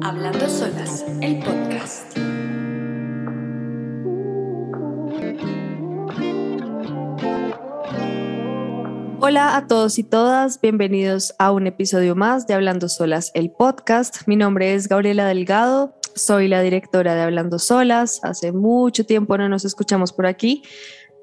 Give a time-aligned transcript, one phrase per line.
[0.00, 2.16] Hablando Solas, el podcast.
[9.20, 14.22] Hola a todos y todas, bienvenidos a un episodio más de Hablando Solas, el podcast.
[14.26, 18.20] Mi nombre es Gabriela Delgado, soy la directora de Hablando Solas.
[18.22, 20.62] Hace mucho tiempo no nos escuchamos por aquí.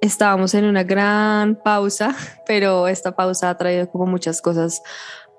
[0.01, 2.15] Estábamos en una gran pausa,
[2.45, 4.81] pero esta pausa ha traído como muchas cosas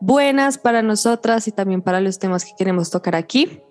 [0.00, 3.62] buenas para nosotras y también para los temas que queremos tocar aquí.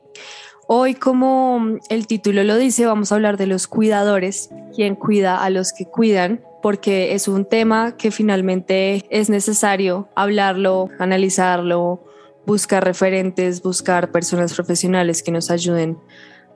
[0.67, 5.49] Hoy, como el título lo dice, vamos a hablar de los cuidadores, quien cuida a
[5.51, 12.03] los que cuidan, porque es un tema que finalmente es necesario hablarlo, analizarlo,
[12.47, 15.99] buscar referentes, buscar personas profesionales que nos ayuden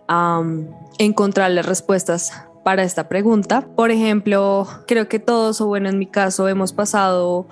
[0.07, 2.31] a um, encontrar las respuestas
[2.63, 3.67] para esta pregunta.
[3.75, 7.47] Por ejemplo, creo que todos, o bueno, en mi caso, hemos pasado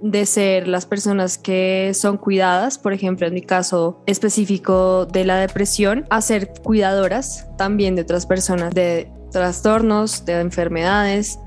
[0.00, 5.38] de ser las personas que son cuidadas, por ejemplo, en mi caso específico de la
[5.38, 11.38] depresión, a ser cuidadoras también de otras personas, de trastornos, de enfermedades.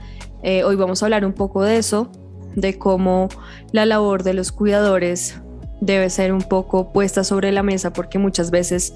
[0.44, 2.12] Eh, hoy vamos a hablar un poco de eso,
[2.56, 3.30] de cómo
[3.72, 5.40] la labor de los cuidadores
[5.80, 8.94] debe ser un poco puesta sobre la mesa, porque muchas veces,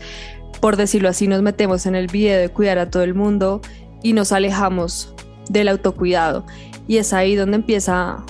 [0.59, 3.61] por decirlo así, nos metemos en el video de cuidar a todo el mundo
[4.03, 5.13] y nos alejamos
[5.49, 6.45] del autocuidado.
[6.87, 8.23] Y es ahí donde empieza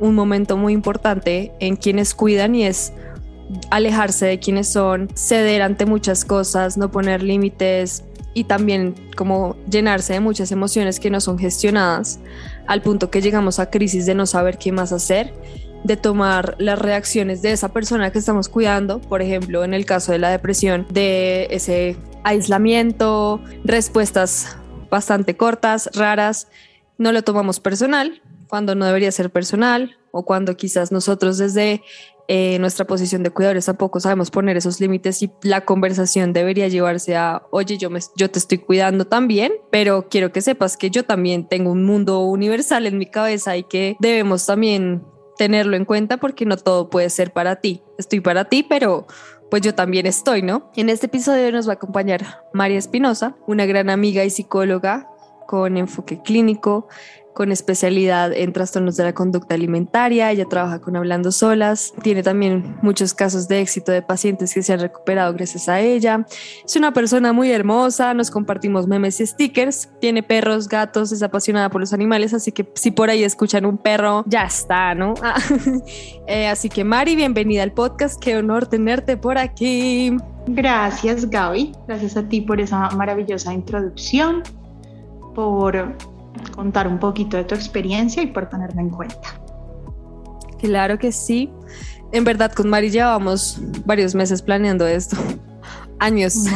[0.00, 2.92] un momento muy importante en quienes cuidan y es
[3.70, 10.12] alejarse de quienes son, ceder ante muchas cosas, no poner límites y también como llenarse
[10.12, 12.20] de muchas emociones que no son gestionadas
[12.66, 15.32] al punto que llegamos a crisis de no saber qué más hacer,
[15.84, 20.12] de tomar las reacciones de esa persona que estamos cuidando, por ejemplo, en el caso
[20.12, 24.56] de la depresión, de ese aislamiento, respuestas
[24.90, 26.48] bastante cortas, raras,
[26.98, 31.82] no lo tomamos personal, cuando no debería ser personal o cuando quizás nosotros desde
[32.28, 37.16] eh, nuestra posición de cuidadores tampoco sabemos poner esos límites y la conversación debería llevarse
[37.16, 41.04] a, oye, yo, me, yo te estoy cuidando también, pero quiero que sepas que yo
[41.04, 45.04] también tengo un mundo universal en mi cabeza y que debemos también
[45.38, 47.82] tenerlo en cuenta porque no todo puede ser para ti.
[47.98, 49.06] Estoy para ti, pero
[49.50, 50.72] pues yo también estoy, ¿no?
[50.74, 55.08] En este episodio nos va a acompañar María Espinosa, una gran amiga y psicóloga
[55.46, 56.88] con enfoque clínico
[57.36, 60.32] con especialidad en trastornos de la conducta alimentaria.
[60.32, 61.92] Ella trabaja con Hablando Solas.
[62.02, 66.24] Tiene también muchos casos de éxito de pacientes que se han recuperado gracias a ella.
[66.64, 68.14] Es una persona muy hermosa.
[68.14, 69.90] Nos compartimos memes y stickers.
[70.00, 72.32] Tiene perros, gatos, es apasionada por los animales.
[72.32, 75.12] Así que si por ahí escuchan un perro, ya está, ¿no?
[75.28, 75.42] Ah,
[76.28, 78.22] eh, así que Mari, bienvenida al podcast.
[78.22, 80.16] Qué honor tenerte por aquí.
[80.46, 81.72] Gracias, Gaby.
[81.88, 84.44] Gracias a ti por esa maravillosa introducción,
[85.36, 85.94] por
[86.54, 89.38] contar un poquito de tu experiencia y por tenerme en cuenta.
[90.58, 91.52] Claro que sí.
[92.10, 95.18] En verdad, con Mari llevamos varios meses planeando esto,
[95.98, 96.36] años.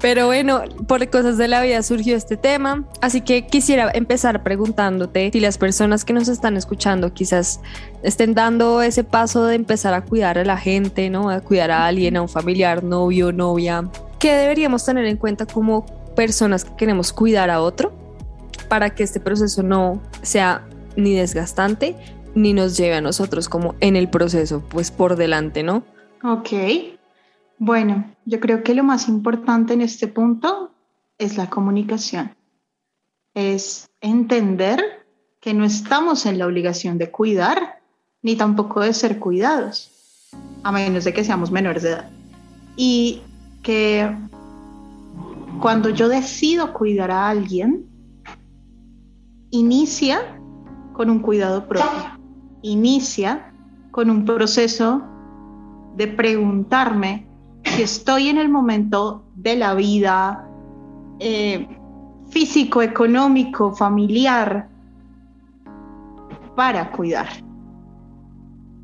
[0.00, 5.30] Pero bueno, por cosas de la vida surgió este tema, así que quisiera empezar preguntándote
[5.32, 7.60] si las personas que nos están escuchando quizás
[8.02, 11.30] estén dando ese paso de empezar a cuidar a la gente, ¿no?
[11.30, 13.88] A cuidar a alguien, a un familiar, novio, novia.
[14.20, 17.92] ¿Qué deberíamos tener en cuenta como personas que queremos cuidar a otro
[18.68, 21.94] para que este proceso no sea ni desgastante
[22.34, 25.84] ni nos lleve a nosotros como en el proceso, pues por delante, ¿no?
[26.24, 26.48] Ok.
[27.58, 30.72] Bueno, yo creo que lo más importante en este punto
[31.18, 32.34] es la comunicación.
[33.34, 35.06] Es entender
[35.40, 37.78] que no estamos en la obligación de cuidar
[38.22, 39.92] ni tampoco de ser cuidados,
[40.64, 42.10] a menos de que seamos menores de edad.
[42.76, 43.22] Y
[43.62, 44.12] que
[45.60, 47.86] cuando yo decido cuidar a alguien,
[49.50, 50.40] inicia
[50.92, 52.18] con un cuidado propio,
[52.62, 53.52] inicia
[53.90, 55.02] con un proceso
[55.96, 57.26] de preguntarme
[57.64, 60.48] si estoy en el momento de la vida
[61.18, 61.68] eh,
[62.30, 64.68] físico, económico, familiar
[66.54, 67.28] para cuidar.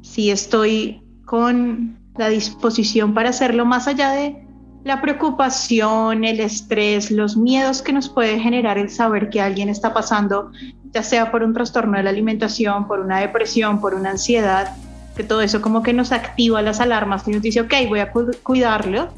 [0.02, 4.43] Si estoy con la disposición para hacerlo más allá de
[4.84, 9.94] la preocupación, el estrés, los miedos que nos puede generar el saber que alguien está
[9.94, 10.52] pasando,
[10.92, 14.76] ya sea por un trastorno de la alimentación, por una depresión, por una ansiedad,
[15.16, 18.12] que todo eso como que nos activa las alarmas y nos dice, ok, voy a
[18.42, 19.08] cuidarlo.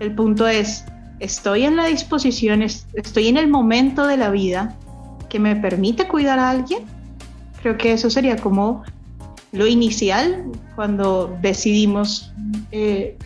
[0.00, 0.84] El punto es,
[1.20, 4.74] estoy en la disposición, estoy en el momento de la vida
[5.28, 6.80] que me permite cuidar a alguien.
[7.62, 8.82] Creo que eso sería como
[9.52, 12.32] lo inicial cuando decidimos
[12.72, 13.16] eh,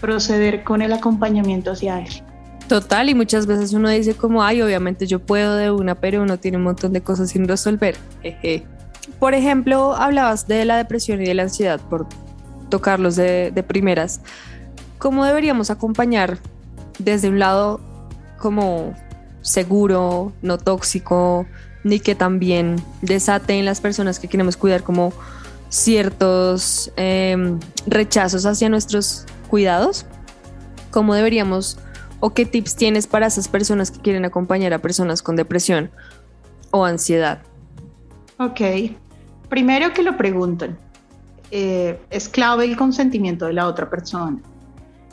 [0.00, 2.22] proceder con el acompañamiento hacia él.
[2.68, 6.38] Total, y muchas veces uno dice como, ay, obviamente yo puedo de una, pero uno
[6.38, 7.96] tiene un montón de cosas sin resolver.
[9.20, 12.06] Por ejemplo, hablabas de la depresión y de la ansiedad, por
[12.68, 14.20] tocarlos de, primeras.
[14.98, 16.38] ¿cómo deberíamos acompañar
[16.98, 17.80] desde un lado
[18.38, 18.94] como
[19.42, 21.46] seguro, no tóxico,
[21.84, 25.12] ni que también desate en las personas que queremos cuidar como
[25.68, 30.06] ciertos em, rechazos hacia nuestros cuidados?
[30.90, 31.78] ¿Cómo deberíamos
[32.20, 35.90] o qué tips tienes para esas personas que quieren acompañar a personas con depresión
[36.70, 37.42] o ansiedad?
[38.38, 38.60] Ok,
[39.48, 40.76] primero que lo pregunten.
[41.50, 44.38] Eh, es clave el consentimiento de la otra persona.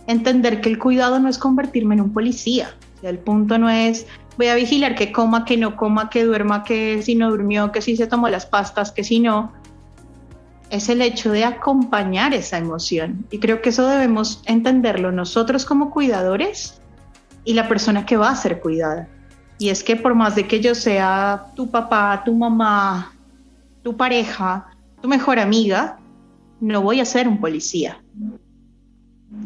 [0.07, 2.75] Entender que el cuidado no es convertirme en un policía.
[3.03, 4.07] el punto no es
[4.38, 7.81] voy a vigilar que coma, que no coma, que duerma, que si no durmió, que
[7.81, 9.51] si se tomó las pastas, que si no.
[10.69, 13.25] Es el hecho de acompañar esa emoción.
[13.31, 16.81] Y creo que eso debemos entenderlo nosotros como cuidadores
[17.45, 19.07] y la persona que va a ser cuidada.
[19.60, 23.13] Y es que por más de que yo sea tu papá, tu mamá,
[23.83, 24.68] tu pareja,
[25.01, 26.00] tu mejor amiga,
[26.60, 28.01] no voy a ser un policía.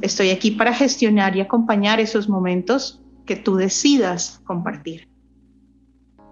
[0.02, 5.08] Estoy aquí para gestionar y acompañar esos momentos que tú decidas compartir.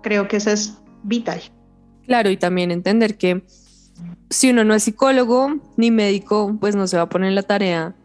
[0.01, 1.41] Creo que eso es vital.
[2.05, 3.43] Claro, y también entender que
[4.30, 7.95] si uno no es psicólogo ni médico, pues no se va a poner la tarea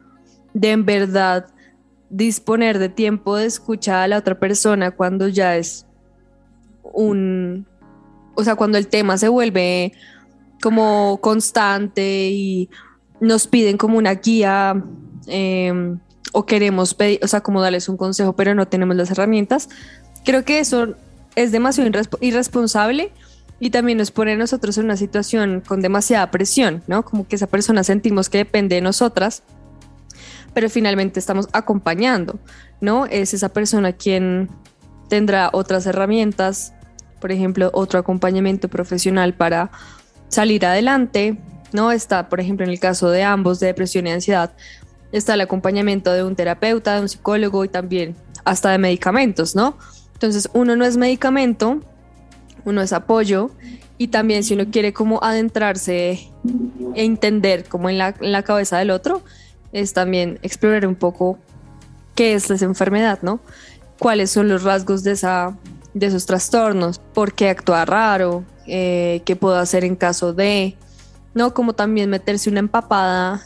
[0.55, 1.47] de en verdad
[2.09, 5.87] disponer de tiempo de escuchar a la otra persona cuando ya es
[6.83, 7.67] un,
[8.35, 9.93] o sea, cuando el tema se vuelve
[10.61, 12.69] como constante y
[13.21, 14.83] nos piden como una guía
[15.27, 15.97] eh,
[16.33, 19.69] o queremos pedir, o sea, como darles un consejo, pero no tenemos las herramientas.
[20.25, 20.95] Creo que eso
[21.37, 21.91] es demasiado
[22.21, 23.13] irresponsable
[23.61, 27.05] y también nos pone a nosotros en una situación con demasiada presión, ¿no?
[27.05, 29.43] Como que esa persona sentimos que depende de nosotras,
[30.55, 32.41] pero finalmente estamos acompañando,
[32.81, 33.05] ¿no?
[33.05, 34.49] Es esa persona quien
[35.09, 36.73] tendrá otras herramientas,
[37.21, 39.71] por ejemplo, otro acompañamiento profesional para
[40.29, 41.39] salir adelante,
[41.73, 41.93] ¿no?
[41.93, 44.53] Está, por ejemplo, en el caso de ambos, de depresión y ansiedad,
[45.13, 49.77] está el acompañamiento de un terapeuta, de un psicólogo y también hasta de medicamentos, ¿no?
[50.15, 51.81] Entonces uno no es medicamento,
[52.65, 53.51] uno es apoyo
[53.99, 56.11] y también si uno quiere como adentrarse
[56.95, 59.23] e entender como en la, en la cabeza del otro,
[59.73, 61.39] es también explorar un poco
[62.15, 63.41] qué es esa enfermedad, ¿no?
[63.99, 65.57] Cuáles son los rasgos de, esa,
[65.95, 70.77] de esos trastornos, por qué actúa raro, eh, qué puedo hacer en caso de,
[71.35, 71.55] ¿no?
[71.55, 73.43] Como también meterse una empapada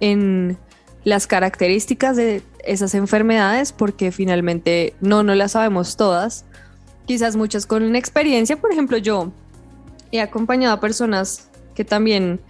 [0.00, 0.58] en
[1.04, 6.44] las características de esas enfermedades porque finalmente no, no las sabemos todas.
[7.06, 9.32] Quizás muchas con experiencia, por ejemplo, yo
[10.12, 12.40] he acompañado a personas que también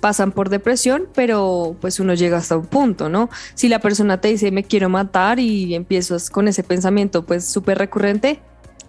[0.00, 3.30] pasan por depresión, pero pues uno llega hasta un punto, ¿no?
[3.54, 7.78] Si la persona te dice me quiero matar y empiezas con ese pensamiento pues súper
[7.78, 8.40] recurrente,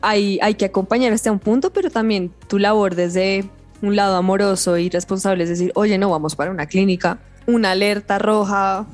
[0.01, 3.49] hay, hay que acompañar hasta un punto, pero también tu labor desde
[3.81, 8.19] un lado amoroso y responsable es decir, oye, no, vamos para una clínica, una alerta
[8.19, 8.85] roja,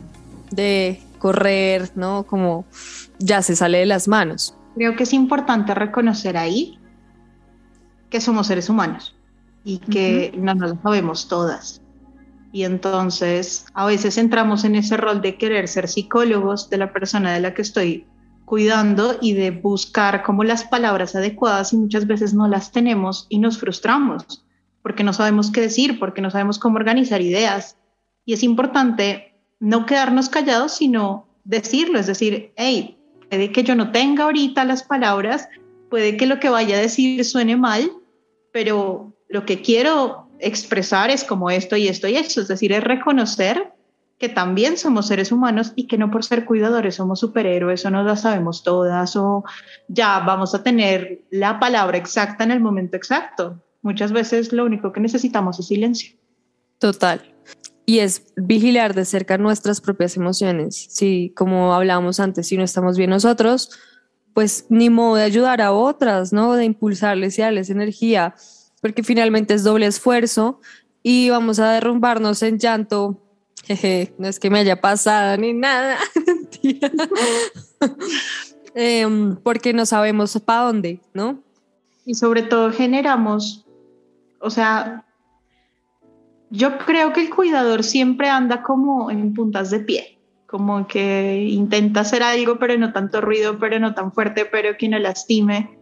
[0.51, 2.24] de correr, ¿no?
[2.24, 2.65] Como
[3.19, 4.56] ya se sale de las manos.
[4.75, 6.80] Creo que es importante reconocer ahí
[8.10, 9.16] que somos seres humanos
[9.64, 11.81] y que no nos lo sabemos todas.
[12.52, 17.34] Y entonces a veces entramos en ese rol de querer ser psicólogos de la persona
[17.34, 18.06] de la que estoy
[18.46, 23.40] cuidando y de buscar como las palabras adecuadas y muchas veces no las tenemos y
[23.40, 24.44] nos frustramos
[24.84, 27.78] porque no sabemos qué decir, porque no sabemos cómo organizar ideas.
[28.26, 33.00] Y es importante no quedarnos callados, sino decirlo, es decir, hey,
[33.33, 35.49] puede que yo no tenga ahorita las palabras,
[35.90, 37.92] puede que lo que vaya a decir suene mal,
[38.52, 42.83] pero lo que quiero expresar es como esto y esto y esto, es decir, es
[42.83, 43.73] reconocer
[44.19, 48.04] que también somos seres humanos y que no por ser cuidadores somos superhéroes o no
[48.04, 49.44] las sabemos todas o
[49.87, 53.59] ya vamos a tener la palabra exacta en el momento exacto.
[53.81, 56.16] Muchas veces lo único que necesitamos es silencio.
[56.78, 57.33] Total
[57.85, 60.87] y es vigilar de cerca nuestras propias emociones.
[60.90, 63.71] Si, como hablábamos antes, si no estamos bien nosotros,
[64.33, 66.54] pues ni modo de ayudar a otras, ¿no?
[66.54, 68.35] De impulsarles y darles energía,
[68.81, 70.59] porque finalmente es doble esfuerzo
[71.04, 73.19] y vamos a derrumbarnos en llanto.
[73.66, 75.97] Jeje, no es que me haya pasado ni nada,
[78.75, 81.42] em, porque no sabemos para dónde, ¿no?
[82.06, 83.66] Y sobre todo generamos,
[84.42, 85.06] o sea,
[86.54, 92.02] yo creo que el cuidador siempre anda como en puntas de pie, como que intenta
[92.02, 95.80] hacer algo, pero no tanto ruido, pero no tan fuerte, pero que no lastime,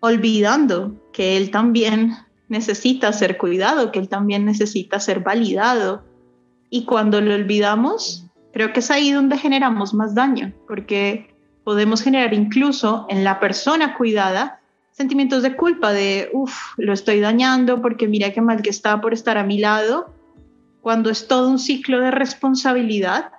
[0.00, 2.14] olvidando que él también
[2.48, 6.02] necesita ser cuidado, que él también necesita ser validado.
[6.70, 12.32] Y cuando lo olvidamos, creo que es ahí donde generamos más daño, porque podemos generar
[12.32, 14.60] incluso en la persona cuidada
[14.98, 19.14] sentimientos de culpa, de, uff, lo estoy dañando porque mira qué mal que está por
[19.14, 20.12] estar a mi lado,
[20.82, 23.30] cuando es todo un ciclo de responsabilidad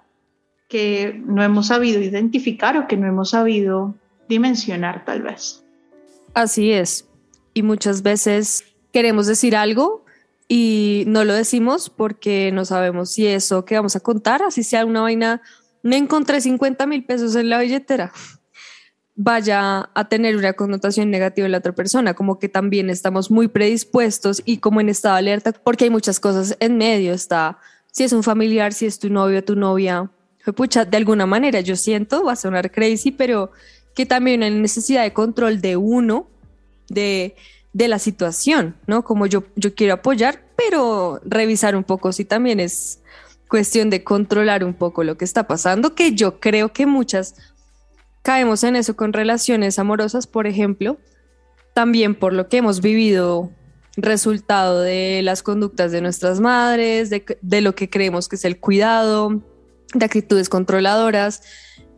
[0.69, 3.93] que no hemos sabido identificar o que no hemos sabido
[4.29, 5.61] dimensionar tal vez.
[6.33, 7.05] Así es.
[7.53, 8.63] Y muchas veces
[8.93, 10.05] queremos decir algo
[10.47, 14.85] y no lo decimos porque no sabemos si eso que vamos a contar, así sea
[14.85, 15.41] una vaina,
[15.83, 18.13] me encontré 50 mil pesos en la billetera,
[19.21, 23.49] vaya a tener una connotación negativa en la otra persona, como que también estamos muy
[23.49, 27.59] predispuestos y como en estado alerta, porque hay muchas cosas en medio, está
[27.91, 30.09] si es un familiar, si es tu novio, tu novia,
[30.55, 33.51] pucha, de alguna manera yo siento, va a sonar crazy, pero
[33.93, 36.27] que también hay necesidad de control de uno,
[36.87, 37.35] de
[37.73, 39.03] de la situación, ¿no?
[39.03, 42.99] Como yo, yo quiero apoyar, pero revisar un poco si también es
[43.47, 47.35] cuestión de controlar un poco lo que está pasando, que yo creo que muchas
[48.29, 50.99] caemos en eso con relaciones amorosas, por ejemplo,
[51.73, 53.49] también por lo que hemos vivido
[53.97, 59.41] resultado de las conductas de nuestras madres, de, lo que creemos que es el cuidado,
[59.95, 61.41] de actitudes controladoras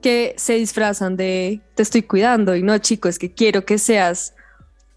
[0.01, 4.33] que se disfrazan de te estoy cuidando y no, chico, es que quiero que seas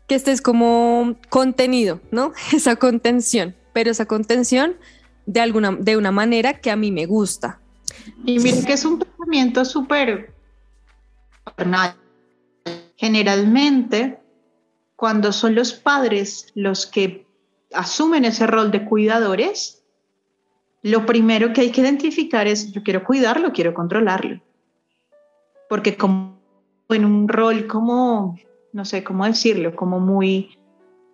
[0.06, 2.32] que estés como contenido, ¿no?
[2.52, 4.76] Esa contención, pero esa contención
[5.26, 7.58] de alguna de una manera que a mí me gusta.
[8.24, 10.33] Y miren que es un pensamiento súper
[12.96, 14.18] generalmente
[14.96, 17.26] cuando son los padres los que
[17.72, 19.82] asumen ese rol de cuidadores,
[20.82, 24.40] lo primero que hay que identificar es yo quiero cuidarlo, quiero controlarlo.
[25.68, 26.38] Porque como
[26.88, 28.38] en un rol como
[28.74, 30.58] no sé cómo decirlo, como muy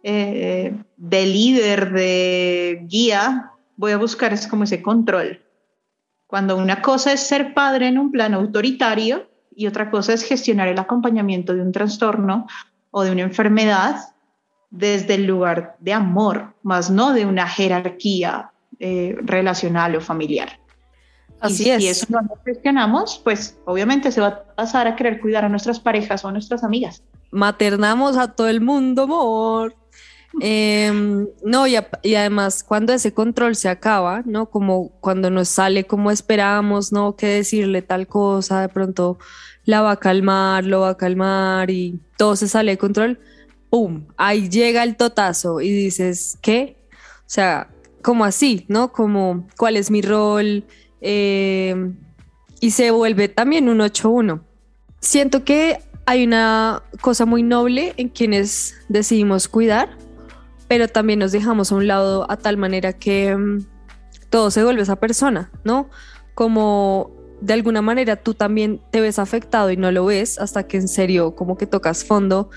[0.02, 5.40] eh, de líder, de guía, voy a buscar es como ese control.
[6.26, 10.68] Cuando una cosa es ser padre en un plano autoritario y otra cosa es gestionar
[10.68, 12.46] el acompañamiento de un trastorno
[12.90, 13.96] o de una enfermedad
[14.70, 20.60] desde el lugar de amor, más no de una jerarquía eh, relacional o familiar.
[21.40, 21.82] Así y es.
[21.82, 25.48] Si eso no lo gestionamos, pues obviamente se va a pasar a querer cuidar a
[25.48, 29.74] nuestras parejas o a nuestras amigas maternamos a todo el mundo, amor.
[30.38, 31.74] Em, no, y,
[32.14, 34.46] además cuando ese control se acaba, ¿no?
[34.46, 37.16] Como cuando nos sale como esperamos, ¿no?
[37.16, 39.18] Que decirle tal cosa, de pronto
[39.64, 43.18] la va a calmar, lo va a calmar y todo se sale de control,
[43.70, 44.06] ¡pum!
[44.16, 46.76] Ahí llega el totazo y dices, ¿qué?
[47.20, 47.68] O sea,
[48.02, 48.92] como así, ¿no?
[48.92, 50.64] Como, ¿cuál es mi rol?
[51.00, 51.96] Em,
[52.60, 54.40] y se vuelve también un 8-1.
[55.00, 59.96] Siento que hay una cosa muy noble en quienes decidimos cuidar,
[60.70, 63.66] pero también nos dejamos a un lado a tal manera que mm,
[64.30, 65.90] todo se vuelve esa persona, ¿no?
[66.36, 67.10] Como
[67.40, 70.86] de alguna manera tú también te ves afectado y no lo ves hasta que en
[70.86, 72.50] serio como que tocas fondo,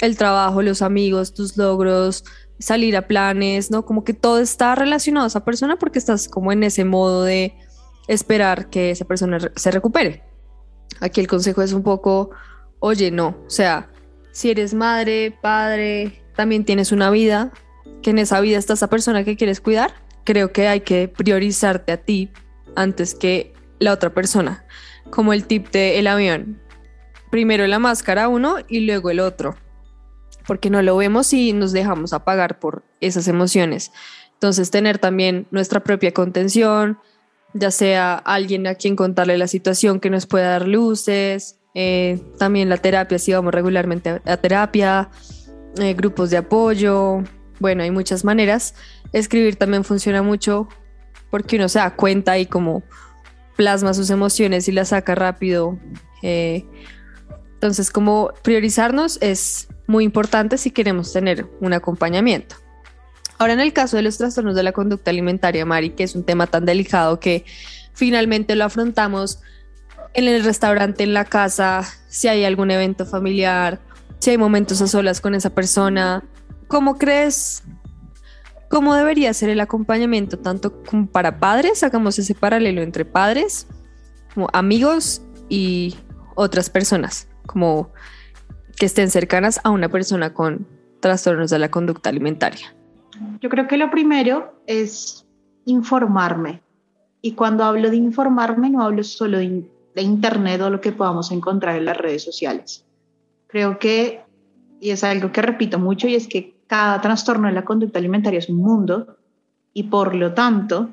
[0.00, 2.22] el trabajo, los amigos, tus logros,
[2.60, 3.84] salir a planes, ¿no?
[3.84, 7.52] Como que todo está relacionado a esa persona porque estás como en ese modo de
[8.06, 10.22] esperar que esa persona se recupere.
[11.00, 12.30] Aquí el consejo es un poco
[12.78, 13.90] oye, no, o sea,
[14.30, 17.52] si eres madre, padre, también tienes una vida,
[18.02, 21.92] que en esa vida está esa persona que quieres cuidar, creo que hay que priorizarte
[21.92, 22.30] a ti
[22.76, 24.64] antes que la otra persona,
[25.10, 26.60] como el tip del el avión.
[27.30, 29.56] Primero la máscara uno y luego el otro,
[30.46, 33.92] porque no lo vemos y nos dejamos apagar por esas emociones.
[34.34, 36.98] Entonces, tener también nuestra propia contención,
[37.54, 42.68] ya sea alguien a quien contarle la situación que nos pueda dar luces, eh, también
[42.68, 45.10] la terapia, si vamos regularmente a, terapia,
[45.78, 47.22] eh, grupos de apoyo,
[47.58, 48.74] bueno, hay muchas maneras.
[49.12, 50.68] Escribir también funciona mucho
[51.30, 52.82] porque uno se da cuenta y como
[53.56, 55.78] plasma sus emociones y las saca rápido.
[56.22, 56.64] Eh,
[57.54, 62.56] entonces, como priorizarnos es muy importante si queremos tener un acompañamiento.
[63.38, 66.24] Ahora, en el caso de los trastornos de la conducta alimentaria, Mari, que es un
[66.24, 67.44] tema tan delicado que
[67.92, 69.40] finalmente lo afrontamos
[70.14, 73.80] en el restaurante, en la casa, si hay algún evento familiar,
[74.18, 76.24] si hay momentos a solas con esa persona.
[76.68, 77.62] ¿Cómo crees?
[78.68, 81.82] ¿Cómo debería ser el acompañamiento tanto como para padres?
[81.82, 83.68] Hagamos ese paralelo entre padres,
[84.34, 85.96] como amigos y
[86.34, 87.90] otras personas, como
[88.76, 90.66] que estén cercanas a una persona con
[91.00, 92.74] trastornos de la conducta alimentaria.
[93.40, 95.26] Yo creo que lo primero es
[95.64, 96.62] informarme.
[97.22, 101.76] Y cuando hablo de informarme, no hablo solo de Internet o lo que podamos encontrar
[101.76, 102.85] en las redes sociales.
[103.56, 104.22] Creo que,
[104.82, 108.38] y es algo que repito mucho, y es que cada trastorno de la conducta alimentaria
[108.38, 109.16] es un mundo
[109.72, 110.90] y por lo tanto,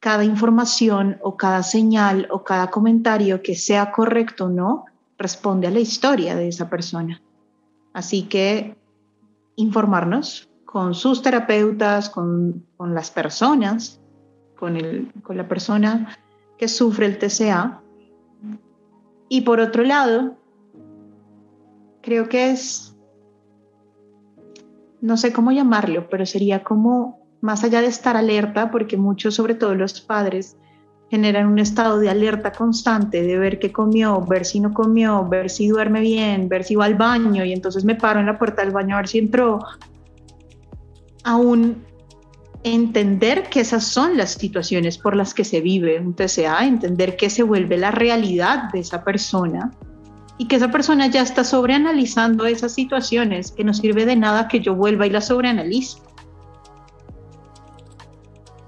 [0.00, 4.84] cada información o cada señal o cada comentario que sea correcto o no
[5.16, 7.22] responde a la historia de esa persona.
[7.94, 8.76] Así que
[9.56, 13.98] informarnos con sus terapeutas, con, con las personas,
[14.58, 16.18] con, el, con la persona
[16.58, 17.80] que sufre el TCA.
[19.30, 20.36] Y por otro lado,
[22.02, 22.96] creo que es,
[25.00, 29.54] no sé cómo llamarlo, pero sería como más allá de estar alerta, porque muchos, sobre
[29.54, 30.56] todo los padres,
[31.10, 35.50] generan un estado de alerta constante, de ver qué comió, ver si no comió, ver
[35.50, 38.62] si duerme bien, ver si va al baño y entonces me paro en la puerta
[38.62, 39.58] del baño a ver si entró.
[41.24, 41.84] Aún
[42.64, 47.28] entender que esas son las situaciones por las que se vive un TCA, entender que
[47.28, 49.70] se vuelve la realidad de esa persona
[50.38, 54.60] y que esa persona ya está sobreanalizando esas situaciones, que no sirve de nada que
[54.60, 55.98] yo vuelva y la sobreanalice.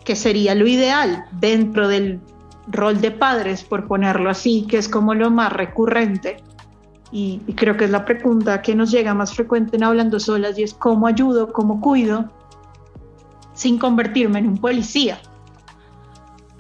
[0.05, 2.21] Que sería lo ideal dentro del
[2.69, 6.37] rol de padres, por ponerlo así, que es como lo más recurrente.
[7.11, 10.59] Y, y creo que es la pregunta que nos llega más frecuente en Hablando Solas
[10.59, 12.31] y es cómo ayudo, cómo cuido
[13.55, 15.19] sin convertirme en un policía.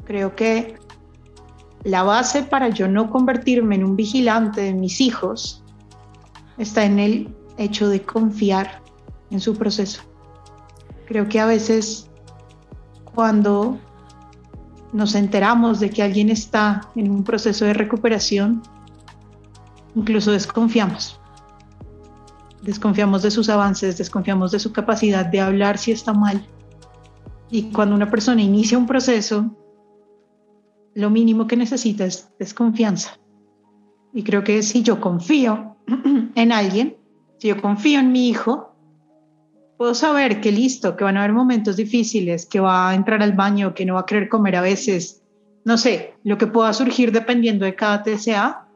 [0.05, 0.77] Creo que
[1.85, 5.63] la base para yo no convertirme en un vigilante de mis hijos
[6.57, 8.83] está en el hecho de confiar
[9.31, 10.03] en su proceso.
[11.07, 12.11] Creo que a veces
[13.05, 13.79] cuando
[14.93, 18.63] nos enteramos de que alguien está en un proceso de recuperación,
[19.95, 21.21] incluso desconfiamos.
[22.63, 26.47] Desconfiamos de sus avances, desconfiamos de su capacidad de hablar si está mal,
[27.51, 29.51] y cuando una persona inicia un proceso,
[30.95, 33.19] lo mínimo que necesita es desconfianza.
[34.13, 35.77] Y creo que si yo confío
[36.35, 36.97] en alguien,
[37.39, 38.75] si yo confío en mi hijo,
[39.77, 43.33] puedo saber que listo, que van a haber momentos difíciles, que va a entrar al
[43.33, 45.23] baño, que no va a querer comer a veces,
[45.65, 48.69] no sé, lo que pueda surgir dependiendo de cada TCA.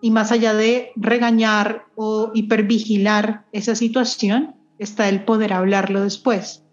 [0.00, 6.64] Y más allá de regañar o hipervigilar esa situación, está el poder hablarlo después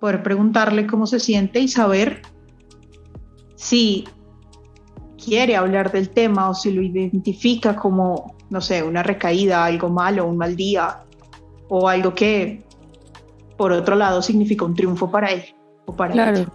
[0.00, 2.22] poder preguntarle cómo se siente y saber
[3.60, 4.08] si
[5.22, 10.26] quiere hablar del tema o si lo identifica como, no sé, una recaída, algo malo,
[10.26, 11.00] un mal día
[11.68, 12.64] o algo que,
[13.58, 15.44] por otro lado, significa un triunfo para él
[15.84, 16.46] o para claro.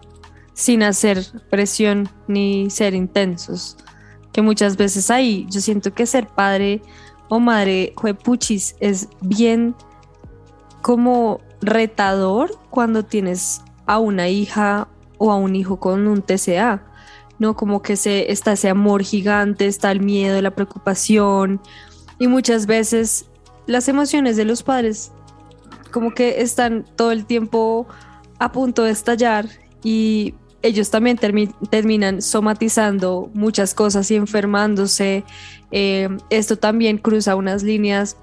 [0.54, 3.78] Sin hacer presión ni ser intensos,
[4.34, 5.46] que muchas veces hay.
[5.52, 6.82] Yo siento que ser padre
[7.30, 9.76] o madre juepuchis es bien
[10.82, 14.88] como retador cuando tienes a una hija
[15.18, 16.84] o a un hijo con un TCA,
[17.40, 17.56] ¿no?
[17.56, 21.62] Como que se, está ese amor gigante, está el miedo, la preocupación
[22.20, 23.26] y muchas veces
[23.68, 25.12] las emociones de los padres
[25.92, 27.88] como que están todo el tiempo
[28.38, 29.48] a punto de estallar
[29.82, 31.18] y ellos también
[31.70, 35.24] terminan somatizando muchas cosas y enfermándose.
[35.72, 38.18] Eh, esto también cruza unas líneas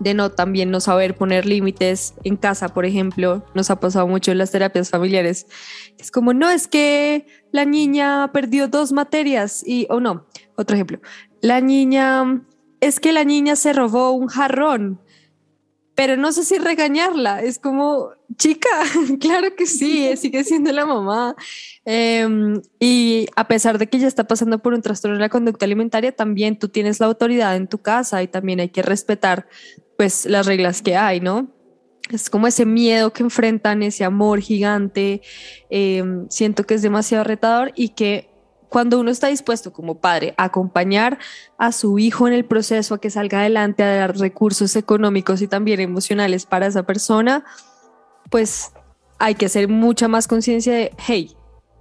[0.00, 4.32] de no también no saber poner límites en casa, por ejemplo, nos ha pasado mucho
[4.32, 5.46] en las terapias familiares.
[5.98, 11.00] Es como, no, es que la niña perdió dos materias y, o no, otro ejemplo,
[11.40, 12.42] la niña,
[12.80, 15.00] es que la niña se robó un jarrón,
[15.98, 18.68] pero no sé si regañarla, es como, chica,
[19.20, 21.34] claro que sí, sigue siendo la mamá.
[21.84, 25.64] Em, y a pesar de que ella está pasando por un trastorno de la conducta
[25.64, 29.48] alimentaria, también tú tienes la autoridad en tu casa y también hay que respetar
[29.96, 31.48] pues las reglas que hay, ¿no?
[32.12, 35.20] Es como ese miedo que enfrentan, ese amor gigante.
[35.68, 38.30] Eh, siento que es demasiado retador y que
[38.68, 41.18] cuando uno está dispuesto como padre a acompañar
[41.56, 45.48] a su hijo en el proceso, a que salga adelante, a dar recursos económicos y
[45.48, 47.44] también emocionales para esa persona,
[48.30, 48.72] pues
[49.18, 51.34] hay que hacer mucha más conciencia de, hey,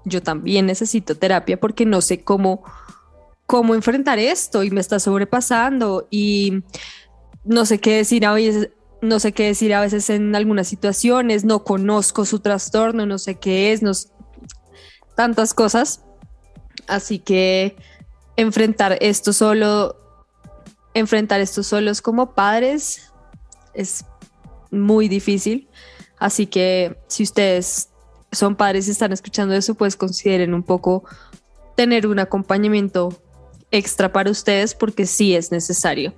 [0.06, 2.64] yo también necesito terapia porque no sé cómo,
[3.46, 6.64] cómo enfrentar esto y me está sobrepasando y
[7.44, 8.70] no sé qué decir a veces,
[9.02, 13.36] no sé qué decir a veces en algunas situaciones, no conozco su trastorno, no sé
[13.36, 13.92] qué es, no,
[15.16, 16.04] tantas cosas.
[16.88, 17.76] Así que
[18.36, 19.96] enfrentar esto solo,
[20.94, 23.12] enfrentar esto solos como padres
[23.74, 24.06] es
[24.72, 25.70] muy difícil.
[26.18, 27.90] Así que si ustedes
[28.32, 31.04] son padres y están escuchando eso, pues consideren un poco
[31.76, 33.22] tener un acompañamiento
[33.72, 36.14] extra para ustedes porque sí es necesario.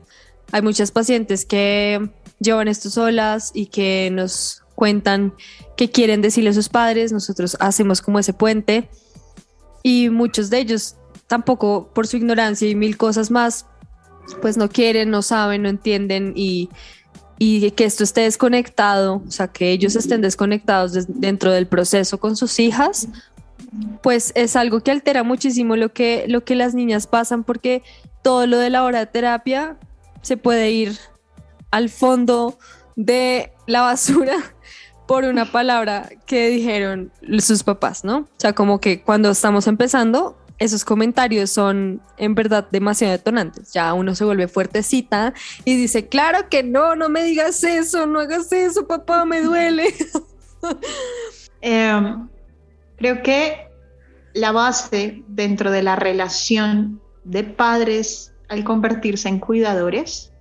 [0.51, 5.33] Hay muchas pacientes que llevan esto solas y que nos cuentan
[5.75, 8.89] que quieren decirle a sus padres, nosotros hacemos como ese puente
[9.83, 10.95] y muchos de ellos
[11.27, 13.65] tampoco por su ignorancia y mil cosas más,
[14.41, 16.69] pues no quieren, no saben, no entienden y,
[17.37, 22.35] y que esto esté desconectado, o sea, que ellos estén desconectados dentro del proceso con
[22.35, 23.07] sus hijas,
[24.01, 27.83] pues es algo que altera muchísimo lo que, lo que las niñas pasan porque
[28.23, 29.77] todo lo de la hora de terapia
[30.21, 30.97] se puede ir
[31.71, 32.57] al fondo
[32.95, 34.35] de la basura
[35.09, 38.17] por una palabra que dijeron sus papás, ¿no?
[38.19, 43.73] O sea, como que cuando estamos empezando, esos comentarios son en verdad demasiado detonantes.
[43.73, 45.33] Ya uno se vuelve fuertecita
[45.65, 49.95] y dice, claro que no, no me digas eso, no hagas eso, papá, me duele.
[51.61, 52.29] Em,
[52.97, 53.67] creo que
[54.35, 60.31] la base dentro de la relación de padres al convertirse en cuidadores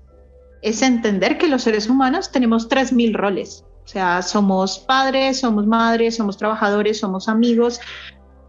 [0.60, 3.64] es entender que los seres humanos tenemos 3.000 roles.
[3.88, 7.80] O sea, somos padres, somos madres, somos trabajadores, somos amigos,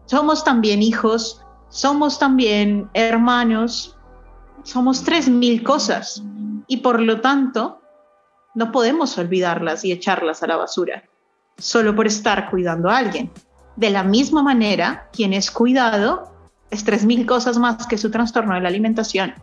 [0.05, 3.97] somos también hijos, somos también hermanos,
[4.63, 6.21] somos 3.000 cosas.
[6.67, 7.79] Y por lo tanto,
[8.53, 11.03] no podemos olvidarlas y echarlas a la basura
[11.57, 13.31] solo por estar cuidando a alguien.
[13.77, 16.33] De la misma manera, quien es cuidado
[16.69, 19.35] es 3.000 cosas más que su trastorno de la alimentación.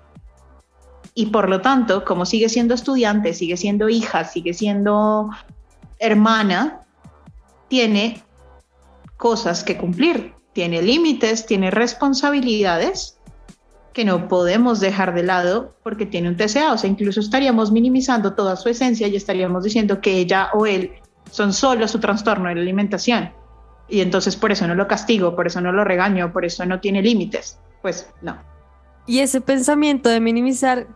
[1.15, 5.31] Y por lo tanto, como sigue siendo estudiante, sigue siendo hija, sigue siendo
[5.99, 6.81] hermana,
[7.69, 8.23] tiene
[9.17, 13.19] cosas que cumplir, tiene límites, tiene responsabilidades
[13.93, 18.35] que no podemos dejar de lado porque tiene un TCA, o sea, incluso estaríamos minimizando
[18.35, 20.93] toda su esencia y estaríamos diciendo que ella o él
[21.31, 23.33] son solo su trastorno de la alimentación.
[23.89, 26.81] Y entonces por eso no lo castigo, por eso no lo regaño, por eso no
[26.81, 27.59] tiene límites.
[27.83, 28.37] Pues no.
[29.07, 30.89] Y ese pensamiento de minimizar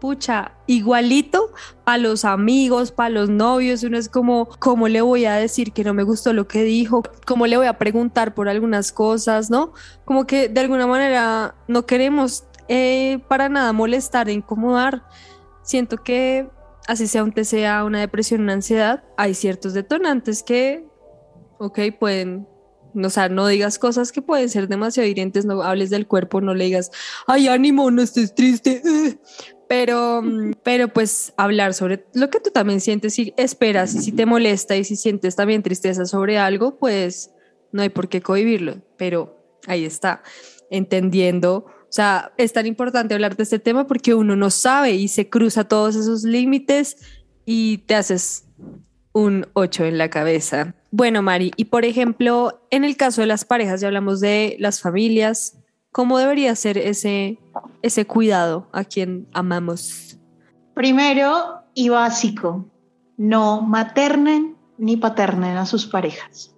[0.00, 1.52] pucha, igualito
[1.84, 5.84] para los amigos, para los novios, uno es como, ¿cómo le voy a decir que
[5.84, 7.02] no me gustó lo que dijo?
[7.26, 9.72] ¿Cómo le voy a preguntar por algunas cosas, no?
[10.04, 15.04] Como que de alguna manera no queremos eh, para nada molestar e incomodar.
[15.62, 16.48] Siento que
[16.86, 20.86] así sea un TCA, una depresión, una ansiedad, hay ciertos detonantes que,
[21.58, 22.46] ok, pueden
[22.94, 26.54] o sea, no digas cosas que pueden ser demasiado hirientes, no hables del cuerpo, no
[26.54, 26.90] le digas,
[27.26, 28.82] ay, ánimo, no estés triste,
[29.68, 30.22] pero,
[30.62, 34.76] pero pues hablar sobre lo que tú también sientes y esperas y si te molesta
[34.76, 37.30] y si sientes también tristeza sobre algo, pues
[37.70, 40.22] no hay por qué cohibirlo, pero ahí está,
[40.70, 41.66] entendiendo.
[41.66, 45.28] O sea, es tan importante hablar de este tema porque uno no sabe y se
[45.28, 46.96] cruza todos esos límites
[47.44, 48.46] y te haces
[49.12, 50.74] un 8 en la cabeza.
[50.90, 54.80] Bueno, Mari, y por ejemplo, en el caso de las parejas, ya hablamos de las
[54.80, 55.58] familias,
[55.98, 57.38] ¿Cómo debería ser ese,
[57.82, 60.18] ese cuidado a quien amamos?
[60.74, 62.66] Primero y básico,
[63.16, 66.54] no maternen ni paternen a sus parejas.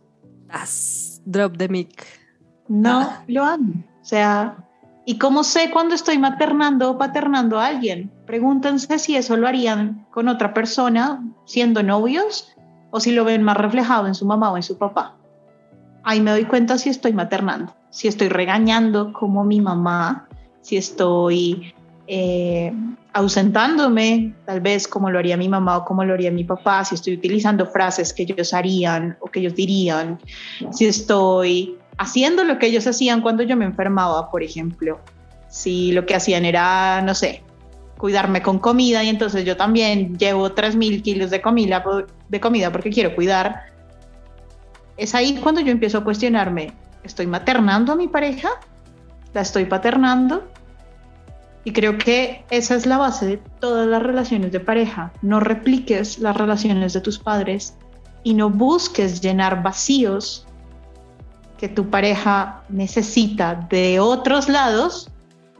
[1.24, 2.06] drop the mic.
[2.68, 3.24] No ah.
[3.26, 3.86] lo hagan.
[4.02, 4.56] O sea,
[5.06, 8.10] ¿y cómo sé cuando estoy maternando o paternando a alguien?
[8.26, 12.54] Pregúntense si eso lo harían con otra persona siendo novios
[12.90, 15.16] o si lo ven más reflejado en su mamá o en su papá.
[16.02, 20.28] Ahí me doy cuenta si estoy maternando si estoy regañando como mi mamá,
[20.62, 21.74] si estoy
[22.06, 22.72] eh,
[23.12, 26.94] ausentándome, tal vez como lo haría mi mamá o como lo haría mi papá, si
[26.94, 30.18] estoy utilizando frases que ellos harían o que ellos dirían,
[30.72, 35.00] si estoy haciendo lo que ellos hacían cuando yo me enfermaba, por ejemplo,
[35.48, 37.42] si lo que hacían era, no sé,
[37.98, 41.84] cuidarme con comida y entonces yo también llevo 3.000 kilos de comida,
[42.28, 43.64] de comida porque quiero cuidar,
[44.96, 46.72] es ahí cuando yo empiezo a cuestionarme,
[47.04, 48.50] estoy maternando a mi pareja,
[49.32, 50.49] la estoy paternando.
[51.64, 55.12] Y creo que esa es la base de todas las relaciones de pareja.
[55.22, 57.76] No repliques las relaciones de tus padres
[58.22, 60.46] y no busques llenar vacíos
[61.58, 65.10] que tu pareja necesita de otros lados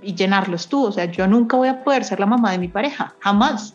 [0.03, 0.87] y llenarlos tú.
[0.87, 3.75] O sea, yo nunca voy a poder ser la mamá de mi pareja, jamás,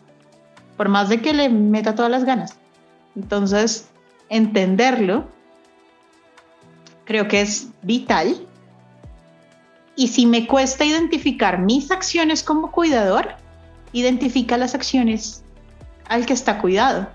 [0.76, 2.58] por más de que le meta todas las ganas.
[3.14, 3.88] Entonces,
[4.28, 5.28] entenderlo
[7.06, 8.36] creo que es vital.
[9.96, 13.34] Y si me cuesta identificar mis acciones como cuidador,
[13.92, 15.42] identifica las acciones
[16.08, 17.08] al que está cuidado.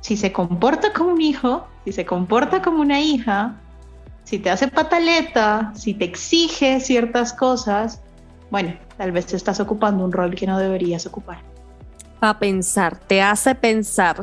[0.00, 3.60] Si se comporta como un hijo, si se comporta como una hija,
[4.24, 8.00] si te hace pataleta, si te exige ciertas cosas,
[8.50, 11.42] bueno, tal vez estás ocupando un rol que no deberías ocupar.
[12.20, 14.16] A pensar, te hace pensar.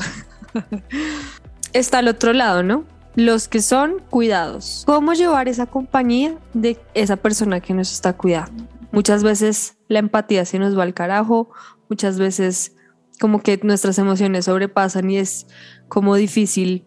[1.73, 2.85] Está al otro lado, ¿no?
[3.17, 4.83] Los que son cuidados.
[4.85, 8.67] ¿Cómo llevar esa compañía de esa persona que nos está cuidando?
[8.91, 11.49] Muchas veces la empatía se nos va al carajo,
[11.89, 12.75] muchas veces
[13.19, 15.47] como que nuestras emociones sobrepasan y es
[15.87, 16.85] como difícil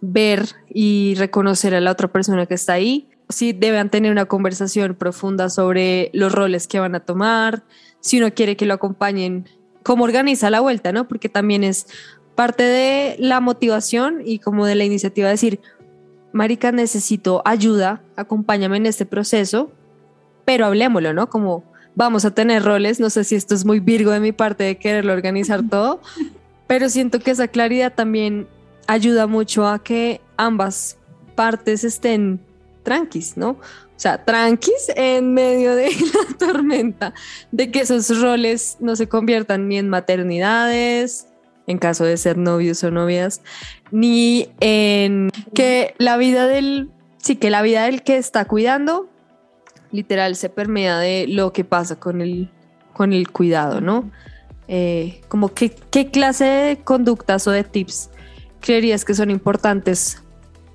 [0.00, 3.10] ver y reconocer a la otra persona que está ahí.
[3.28, 7.64] Si deben tener una conversación profunda sobre los roles que van a tomar,
[7.98, 9.48] si uno quiere que lo acompañen,
[9.82, 11.08] cómo organiza la vuelta, ¿no?
[11.08, 11.88] Porque también es
[12.34, 15.60] parte de la motivación y como de la iniciativa de decir,
[16.32, 19.70] Marica, necesito ayuda, acompáñame en este proceso,
[20.44, 21.28] pero hablemoslo, ¿no?
[21.28, 21.64] Como
[21.94, 24.78] vamos a tener roles, no sé si esto es muy virgo de mi parte de
[24.78, 26.00] quererlo organizar todo,
[26.66, 28.46] pero siento que esa claridad también
[28.86, 30.96] ayuda mucho a que ambas
[31.34, 32.40] partes estén
[32.82, 33.50] tranquis, ¿no?
[33.50, 37.14] O sea, tranquis en medio de la tormenta,
[37.52, 41.28] de que esos roles no se conviertan ni en maternidades,
[41.72, 43.42] en caso de ser novios o novias,
[43.90, 49.08] ni en que la vida del, sí, que la vida del que está cuidando,
[49.90, 52.50] literal, se permea de lo que pasa con el,
[52.92, 54.10] con el cuidado, ¿no?
[54.68, 58.10] Eh, como que, qué clase de conductas o de tips
[58.60, 60.22] creerías que son importantes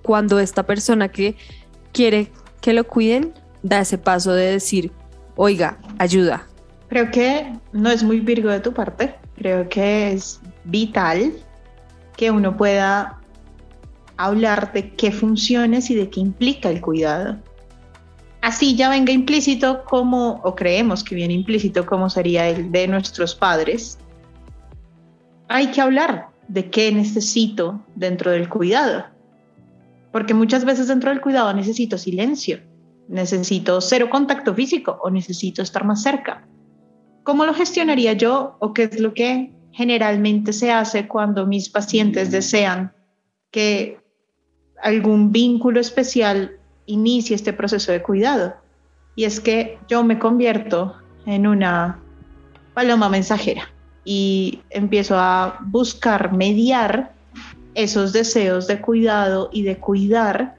[0.04, 1.36] cuando esta persona que
[1.94, 2.32] quiere
[2.62, 3.34] que lo cuiden
[3.64, 4.92] da ese paso de decir,
[5.36, 6.48] oiga, ayuda.
[6.90, 11.34] Creo que no es muy virgo de tu parte, creo que es vital
[12.16, 13.20] que uno pueda
[14.18, 17.38] hablar de qué funciones y de qué implica el cuidado.
[18.42, 23.36] Así ya venga implícito como, o creemos que viene implícito como sería el de nuestros
[23.36, 23.98] padres,
[25.48, 29.06] hay que hablar de qué necesito dentro del cuidado.
[30.12, 32.60] Porque muchas veces dentro del cuidado necesito silencio,
[33.08, 36.48] necesito cero contacto físico o necesito estar más cerca.
[37.24, 42.32] ¿Cómo lo gestionaría yo o qué es lo que generalmente se hace cuando mis pacientes
[42.32, 42.92] desean
[43.52, 44.00] que
[44.82, 48.56] algún vínculo especial inicie este proceso de cuidado?
[49.16, 50.96] Y es que yo me convierto
[51.28, 52.00] en una
[52.74, 53.70] paloma mensajera
[54.04, 57.14] y empiezo a buscar mediar
[57.76, 60.56] esos deseos de cuidado y de cuidar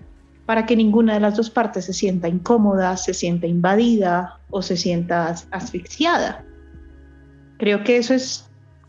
[0.46, 4.76] para que ninguna de las dos partes se sienta incómoda, se sienta invadida o se
[4.76, 6.44] sienta asfixiada.
[7.58, 8.47] Creo que eso es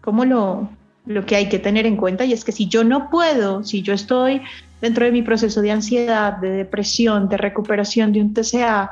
[0.10, 0.68] como lo,
[1.06, 3.84] lo que hay que tener en cuenta y es que si yo no puedo, si
[3.84, 4.42] yo estoy
[4.82, 8.90] dentro de mi proceso de ansiedad, de depresión, de recuperación de un TCA,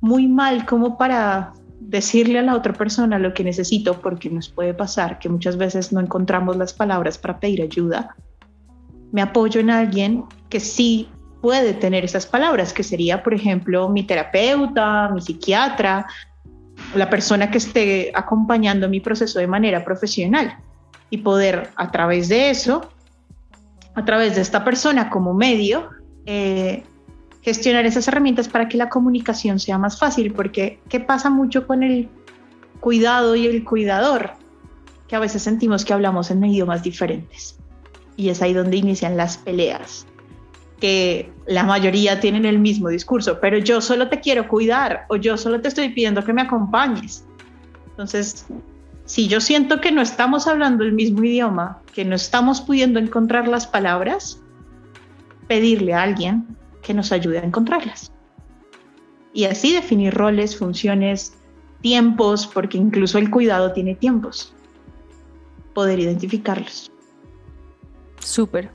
[0.00, 4.74] muy mal como para decirle a la otra persona lo que necesito, porque nos puede
[4.74, 8.14] pasar que muchas veces no encontramos las palabras para pedir ayuda,
[9.10, 11.08] me apoyo en alguien que sí
[11.42, 16.06] puede tener esas palabras, que sería, por ejemplo, mi terapeuta, mi psiquiatra,
[16.94, 20.58] la persona que esté acompañando mi proceso de manera profesional
[21.08, 22.90] y poder a través de eso,
[23.94, 25.90] a través de esta persona como medio,
[26.26, 26.84] eh,
[27.42, 31.82] gestionar esas herramientas para que la comunicación sea más fácil, porque ¿qué pasa mucho con
[31.82, 32.08] el
[32.80, 34.32] cuidado y el cuidador?
[35.08, 37.56] Que a veces sentimos que hablamos en idiomas diferentes.
[38.16, 40.06] Y es ahí donde inician las peleas,
[40.80, 45.36] que la mayoría tienen el mismo discurso, pero yo solo te quiero cuidar o yo
[45.36, 47.24] solo te estoy pidiendo que me acompañes.
[47.90, 48.46] Entonces,
[49.04, 53.46] si yo siento que no estamos hablando el mismo idioma, que no estamos pudiendo encontrar
[53.46, 54.40] las palabras,
[55.48, 56.46] pedirle a alguien
[56.82, 58.10] que nos ayude a encontrarlas.
[59.34, 61.34] Y así definir roles, funciones,
[61.82, 64.54] tiempos, porque incluso el cuidado tiene tiempos.
[65.74, 66.90] Poder identificarlos.
[68.20, 68.70] Súper.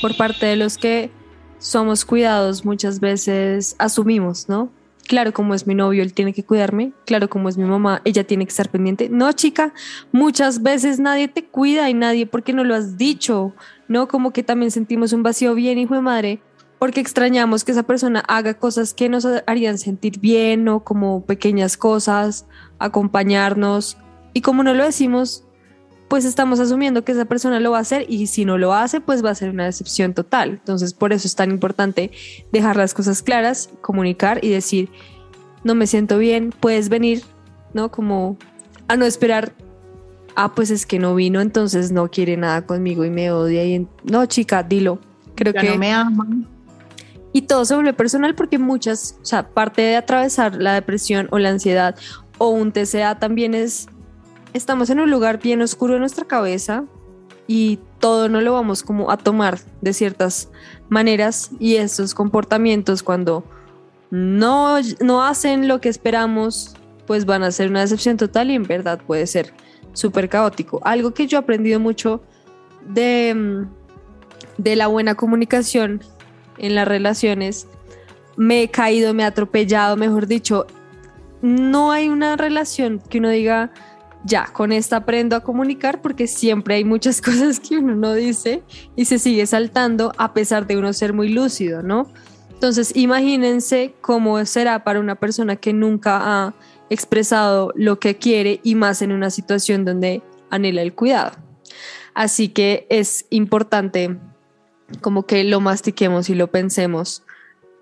[0.00, 1.10] Por parte de los que
[1.58, 4.70] somos cuidados, muchas veces asumimos, ¿no?
[5.06, 6.92] Claro, como es mi novio, él tiene que cuidarme.
[7.04, 9.08] Claro, como es mi mamá, ella tiene que estar pendiente.
[9.10, 9.74] No, chica,
[10.12, 13.54] muchas veces nadie te cuida y nadie porque no lo has dicho,
[13.86, 14.08] ¿no?
[14.08, 16.40] Como que también sentimos un vacío bien, hijo de madre,
[16.78, 21.76] porque extrañamos que esa persona haga cosas que nos harían sentir bien o como pequeñas
[21.76, 22.46] cosas,
[22.78, 23.98] acompañarnos.
[24.32, 25.43] Y como no lo decimos,
[26.14, 29.00] pues estamos asumiendo que esa persona lo va a hacer y si no lo hace,
[29.00, 30.50] pues va a ser una decepción total.
[30.50, 32.12] Entonces, por eso es tan importante
[32.52, 34.90] dejar las cosas claras, comunicar y decir,
[35.64, 37.24] no me siento bien, puedes venir,
[37.72, 37.90] ¿no?
[37.90, 38.38] Como
[38.86, 39.54] a no esperar,
[40.36, 43.64] ah, pues es que no vino, entonces no quiere nada conmigo y me odia.
[43.64, 45.00] Y no, chica, dilo.
[45.34, 46.46] Creo que no me aman
[47.32, 51.40] y todo se vuelve personal porque muchas, o sea, parte de atravesar la depresión o
[51.40, 51.96] la ansiedad
[52.38, 53.88] o un TCA también es,
[54.54, 56.84] estamos en un lugar bien oscuro en nuestra cabeza
[57.46, 60.48] y todo no lo vamos como a tomar de ciertas
[60.88, 63.44] maneras y estos comportamientos cuando
[64.10, 66.74] no, no hacen lo que esperamos,
[67.06, 69.52] pues van a ser una decepción total y en verdad puede ser
[69.92, 70.80] súper caótico.
[70.84, 72.22] Algo que yo he aprendido mucho
[72.86, 73.66] de,
[74.56, 76.00] de la buena comunicación
[76.58, 77.66] en las relaciones,
[78.36, 80.66] me he caído, me he atropellado, mejor dicho,
[81.42, 83.72] no hay una relación que uno diga,
[84.24, 88.62] ya, con esta aprendo a comunicar porque siempre hay muchas cosas que uno no dice
[88.96, 92.08] y se sigue saltando a pesar de uno ser muy lúcido, ¿no?
[92.50, 96.54] Entonces, imagínense cómo será para una persona que nunca ha
[96.88, 101.32] expresado lo que quiere y más en una situación donde anhela el cuidado.
[102.14, 104.16] Así que es importante
[105.00, 107.22] como que lo mastiquemos y lo pensemos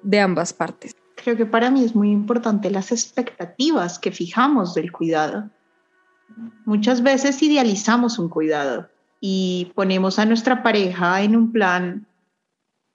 [0.02, 0.96] de ambas partes.
[1.14, 5.50] Creo que para mí es muy importante las expectativas que fijamos del cuidado.
[6.64, 8.88] Muchas veces idealizamos un cuidado
[9.20, 12.06] y ponemos a nuestra pareja en un plan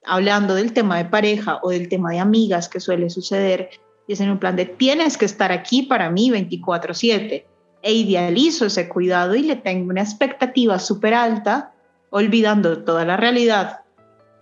[0.04, 3.70] hablando del tema de pareja o del tema de amigas que suele suceder,
[4.06, 7.46] y es en un plan de tienes que estar aquí para mí 24/7
[7.82, 11.72] e idealizo ese cuidado y le tengo una expectativa súper alta,
[12.10, 13.80] olvidando toda la realidad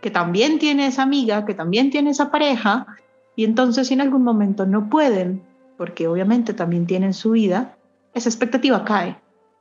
[0.00, 2.86] que también tiene esa amiga, que también tiene esa pareja,
[3.34, 5.42] y entonces si en algún momento no pueden,
[5.76, 7.76] porque obviamente también tienen su vida,
[8.16, 9.16] esa expectativa cae.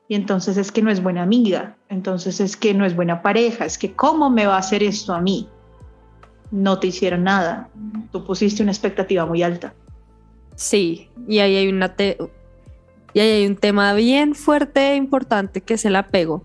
[0.07, 3.65] Y entonces es que no es buena amiga, entonces es que no es buena pareja,
[3.65, 5.49] es que ¿cómo me va a hacer esto a mí?
[6.51, 7.69] No te hicieron nada,
[8.11, 9.73] tú pusiste una expectativa muy alta.
[10.55, 15.73] Sí, y ahí hay una y ahí hay un tema bien fuerte e importante que
[15.73, 16.43] es el apego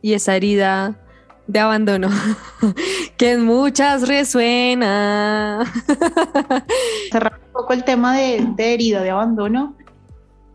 [0.00, 0.98] y esa herida
[1.46, 2.08] de abandono
[3.18, 5.70] que en muchas resuena.
[7.12, 9.76] Cerrar un poco el tema de, de herida de abandono,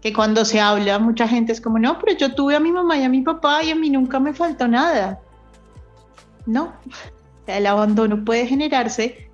[0.02, 2.98] que cuando se habla mucha gente es como, no, pero yo tuve a mi mamá
[2.98, 5.20] y a mi papá y a mí nunca me faltó nada.
[6.46, 6.74] No,
[7.48, 9.30] el abandono puede generarse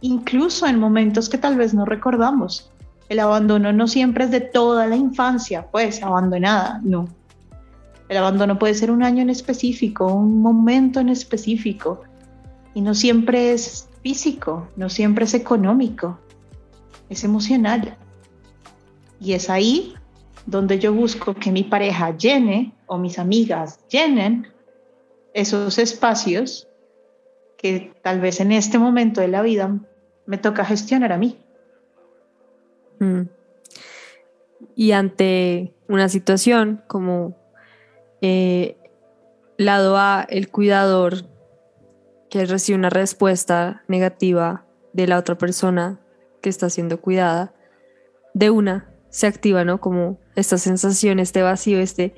[0.00, 2.70] incluso en momentos que tal vez no recordamos.
[3.08, 7.08] El abandono no siempre es de toda la infancia, pues abandonada, no.
[8.08, 12.02] El abandono puede ser un año en específico, un momento en específico,
[12.74, 16.18] y no siempre es físico, no siempre es económico,
[17.08, 17.96] es emocional.
[19.20, 19.94] Y es ahí
[20.46, 24.48] donde yo busco que mi pareja llene o mis amigas llenen
[25.34, 26.68] esos espacios
[27.58, 29.78] que tal vez en este momento de la vida
[30.24, 31.38] me toca gestionar a mí.
[33.00, 33.22] Mm.
[34.74, 37.36] Y ante una situación como
[38.20, 38.76] eh,
[39.58, 41.26] lado A, el cuidador
[42.30, 46.00] que recibe una respuesta negativa de la otra persona
[46.40, 47.52] que está siendo cuidada,
[48.34, 49.80] de una se activa, ¿no?
[49.80, 52.14] Como esta sensación, este vacío, este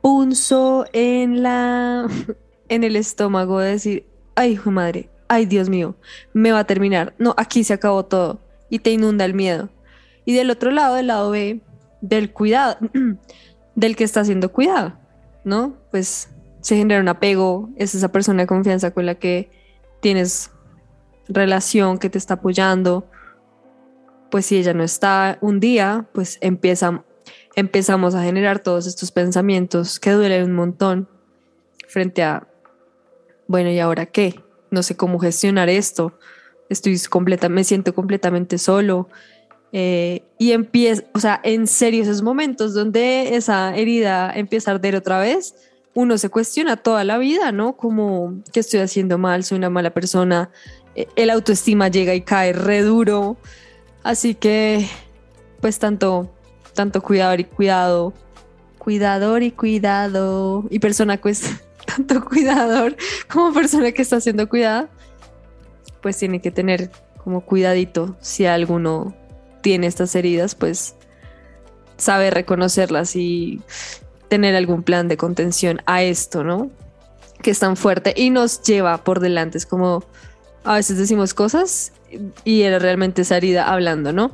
[0.00, 2.08] punzo en la
[2.68, 5.96] en el estómago de decir, ay, hijo madre, ay, Dios mío,
[6.32, 7.14] me va a terminar.
[7.18, 9.68] No, aquí se acabó todo y te inunda el miedo.
[10.24, 11.60] Y del otro lado, del lado B,
[12.00, 12.78] del cuidado,
[13.74, 14.94] del que está siendo cuidado,
[15.44, 15.74] ¿no?
[15.90, 19.50] Pues se genera un apego, es esa persona de confianza con la que
[20.00, 20.50] tienes
[21.28, 23.08] relación, que te está apoyando.
[24.30, 27.04] Pues si ella no está un día, pues empieza,
[27.56, 31.08] empezamos a generar todos estos pensamientos que duelen un montón
[31.88, 32.46] frente a,
[33.46, 34.40] bueno, ¿y ahora qué?
[34.70, 36.12] No sé cómo gestionar esto.
[36.68, 39.08] Estoy completa, me siento completamente solo.
[39.72, 44.96] Eh, y empieza, o sea, en serio, esos momentos donde esa herida empieza a arder
[44.96, 45.54] otra vez,
[45.94, 47.76] uno se cuestiona toda la vida, ¿no?
[47.76, 49.44] Como, ¿qué estoy haciendo mal?
[49.44, 50.50] Soy una mala persona.
[50.94, 53.36] Eh, el autoestima llega y cae re duro.
[54.02, 54.88] Así que,
[55.60, 56.30] pues tanto,
[56.80, 58.14] tanto cuidador y cuidado,
[58.78, 61.42] cuidador y cuidado, y persona pues,
[61.84, 62.96] tanto cuidador
[63.30, 64.88] como persona que está siendo cuidada,
[66.00, 66.90] pues tiene que tener
[67.22, 69.14] como cuidadito si alguno
[69.60, 70.94] tiene estas heridas, pues
[71.98, 73.60] sabe reconocerlas y
[74.28, 76.70] tener algún plan de contención a esto, ¿no?
[77.42, 79.58] Que es tan fuerte y nos lleva por delante.
[79.58, 80.02] Es como
[80.64, 81.92] a veces decimos cosas
[82.42, 84.30] y era realmente esa herida hablando, ¿no?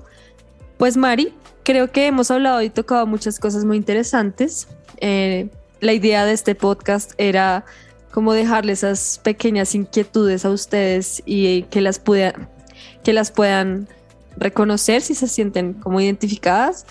[0.78, 1.34] Pues Mari,
[1.66, 4.68] creo que hemos hablado y tocado muchas cosas muy interesantes.
[5.00, 5.48] Eh,
[5.80, 7.64] la idea de este podcast era
[8.12, 12.48] como dejarle esas pequeñas inquietudes a ustedes y que las, puedan,
[13.02, 13.88] que las puedan
[14.36, 16.86] reconocer si se sienten como identificadas,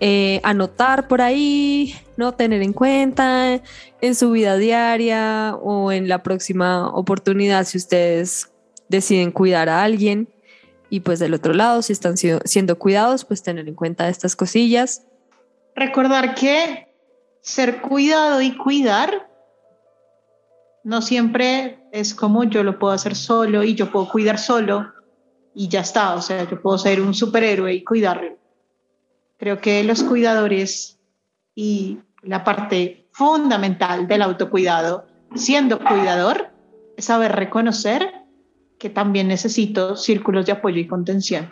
[0.00, 3.62] eh, anotar por ahí, no tener en cuenta
[4.00, 8.50] en su vida diaria o en la próxima oportunidad si ustedes
[8.88, 10.28] deciden cuidar a alguien.
[10.88, 15.02] Y pues del otro lado, si están siendo cuidados, pues tener en cuenta estas cosillas.
[15.74, 16.88] Recordar que
[17.40, 19.28] ser cuidado y cuidar
[20.84, 24.92] no siempre es como yo lo puedo hacer solo y yo puedo cuidar solo
[25.54, 28.36] y ya está, o sea, yo puedo ser un superhéroe y cuidarlo.
[29.38, 30.98] Creo que los cuidadores
[31.54, 36.50] y la parte fundamental del autocuidado, siendo cuidador,
[36.96, 38.25] es saber reconocer
[38.78, 41.48] que también necesito círculos de apoyo y contención.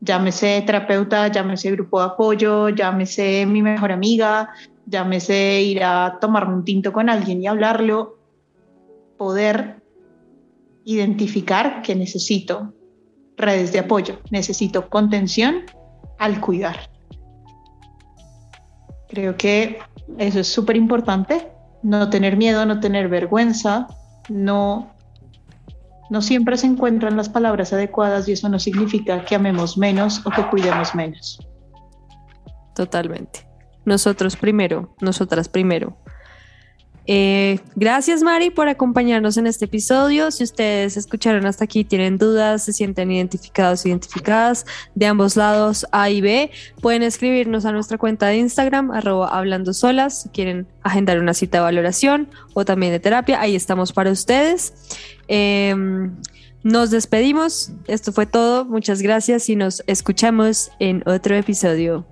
[0.00, 4.50] Llámese terapeuta, llámese grupo de apoyo, llámese mi mejor amiga,
[4.86, 8.18] llámese ir a tomarme un tinto con alguien y hablarlo,
[9.16, 9.82] poder
[10.84, 12.74] identificar que necesito
[13.36, 15.62] redes de apoyo, necesito contención
[16.18, 16.90] al cuidar.
[19.08, 19.78] Creo que
[20.18, 21.48] eso es súper importante,
[21.82, 23.86] no tener miedo, no tener vergüenza,
[24.28, 24.93] no,
[26.10, 30.30] no siempre se encuentran las palabras adecuadas y eso no significa que amemos menos o
[30.30, 31.38] que cuidemos menos.
[32.74, 33.46] Totalmente.
[33.84, 35.96] Nosotros primero, nosotras primero.
[37.06, 40.30] Eh, gracias Mari por acompañarnos en este episodio.
[40.30, 46.08] Si ustedes escucharon hasta aquí, tienen dudas, se sienten identificados, identificadas de ambos lados A
[46.08, 46.50] y B,
[46.80, 51.58] pueden escribirnos a nuestra cuenta de Instagram, arroba hablando solas, si quieren agendar una cita
[51.58, 54.72] de valoración o también de terapia, ahí estamos para ustedes.
[55.28, 56.10] Em,
[56.62, 62.06] nos despedimos, esto fue todo, muchas gracias y nos escuchamos en otro episodio.